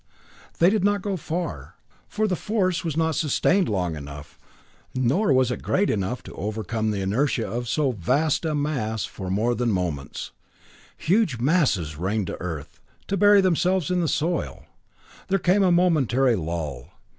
[0.57, 1.75] They did not go far;
[2.17, 4.39] the force was not sustained long enough,
[4.95, 9.29] nor was it great enough to overcome the inertia of so vast a mass for
[9.29, 10.31] more than moments.
[10.97, 12.79] Huge masses rained to earth,
[13.09, 14.65] to bury themselves in the soil.
[15.27, 16.87] There came a momentary lull.